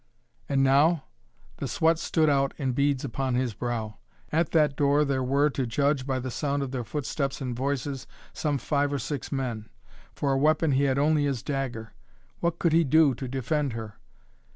And 0.49 0.63
now? 0.63 1.03
The 1.57 1.67
sweat 1.67 1.99
stood 1.99 2.27
out 2.27 2.55
in 2.57 2.71
beads 2.71 3.05
upon 3.05 3.35
his 3.35 3.53
brow. 3.53 3.99
At 4.31 4.49
that 4.49 4.75
door 4.75 5.05
there 5.05 5.21
were, 5.21 5.51
to 5.51 5.67
judge 5.67 6.07
by 6.07 6.17
the 6.17 6.31
sound 6.31 6.63
of 6.63 6.71
their 6.71 6.83
footsteps 6.83 7.39
and 7.39 7.55
voices, 7.55 8.07
some 8.33 8.57
five 8.57 8.91
or 8.91 8.97
six 8.97 9.31
men. 9.31 9.69
For 10.15 10.33
a 10.33 10.37
weapon 10.39 10.71
he 10.71 10.85
had 10.85 10.97
only 10.97 11.25
his 11.25 11.43
dagger. 11.43 11.93
What 12.39 12.57
could 12.57 12.73
he 12.73 12.83
do 12.83 13.13
to 13.13 13.27
defend 13.27 13.73
her? 13.73 13.99